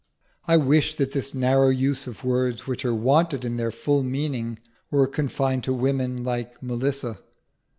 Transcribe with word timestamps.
I 0.47 0.57
wish 0.57 0.95
that 0.95 1.11
this 1.11 1.35
narrow 1.35 1.69
use 1.69 2.07
of 2.07 2.23
words 2.23 2.65
which 2.65 2.83
are 2.85 2.95
wanted 2.95 3.45
in 3.45 3.57
their 3.57 3.69
full 3.69 4.01
meaning 4.01 4.57
were 4.89 5.05
confined 5.05 5.63
to 5.65 5.73
women 5.75 6.23
like 6.23 6.55
Melissa. 6.63 7.19